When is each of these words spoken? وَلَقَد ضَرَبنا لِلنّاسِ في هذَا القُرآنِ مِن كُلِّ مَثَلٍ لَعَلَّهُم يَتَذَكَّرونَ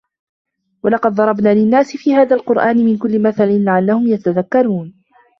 وَلَقَد 0.83 1.11
ضَرَبنا 1.15 1.53
لِلنّاسِ 1.53 1.97
في 1.97 2.15
هذَا 2.15 2.35
القُرآنِ 2.35 2.77
مِن 2.85 2.97
كُلِّ 2.97 3.21
مَثَلٍ 3.21 3.63
لَعَلَّهُم 3.63 4.07
يَتَذَكَّرونَ 4.07 4.93